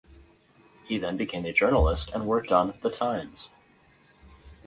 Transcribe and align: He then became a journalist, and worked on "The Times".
He 0.87 0.97
then 0.97 1.15
became 1.15 1.45
a 1.45 1.53
journalist, 1.53 2.09
and 2.11 2.25
worked 2.25 2.51
on 2.51 2.73
"The 2.81 2.89
Times". 2.89 3.49